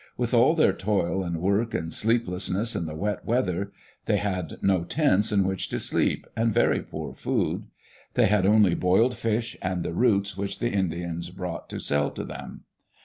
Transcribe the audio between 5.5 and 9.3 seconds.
to sleep, and very poor food. They had only boiled